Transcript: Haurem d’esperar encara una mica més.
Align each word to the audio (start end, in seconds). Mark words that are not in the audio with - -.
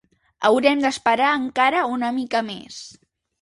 Haurem 0.47 0.79
d’esperar 0.85 1.27
encara 1.41 1.83
una 1.97 2.11
mica 2.17 2.43
més. 2.49 2.81